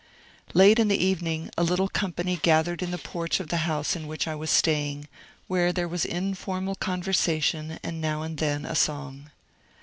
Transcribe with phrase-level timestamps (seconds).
[0.55, 4.07] Late in the evening a little company gathered in the porch of the house in
[4.07, 5.07] which I was staying,
[5.47, 9.29] where there was informal conversation, and now and then a song.